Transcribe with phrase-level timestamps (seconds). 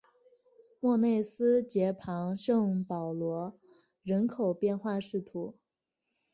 [0.79, 3.53] 莫内斯捷旁圣保罗
[4.01, 5.21] 人口变化图示